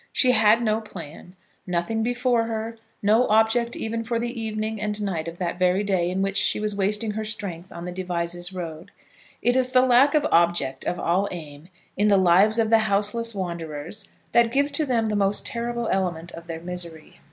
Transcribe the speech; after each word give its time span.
She 0.11 0.31
had 0.31 0.63
no 0.63 0.81
plan, 0.81 1.35
nothing 1.67 2.01
before 2.01 2.45
her; 2.45 2.75
no 3.03 3.27
object 3.27 3.75
even 3.75 4.03
for 4.03 4.17
the 4.17 4.41
evening 4.41 4.81
and 4.81 4.99
night 4.99 5.27
of 5.27 5.37
that 5.37 5.59
very 5.59 5.83
day 5.83 6.09
in 6.09 6.23
which 6.23 6.37
she 6.37 6.59
was 6.59 6.73
wasting 6.75 7.11
her 7.11 7.23
strength 7.23 7.71
on 7.71 7.85
the 7.85 7.91
Devizes 7.91 8.51
road. 8.51 8.89
It 9.43 9.55
is 9.55 9.69
the 9.69 9.83
lack 9.85 10.15
of 10.15 10.25
object, 10.31 10.85
of 10.85 10.99
all 10.99 11.27
aim, 11.29 11.69
in 11.95 12.07
the 12.07 12.17
lives 12.17 12.57
of 12.57 12.71
the 12.71 12.79
houseless 12.89 13.35
wanderers 13.35 14.09
that 14.31 14.51
gives 14.51 14.71
to 14.71 14.87
them 14.87 15.05
the 15.05 15.15
most 15.15 15.45
terrible 15.45 15.87
element 15.89 16.31
of 16.31 16.47
their 16.47 16.61
misery. 16.61 17.17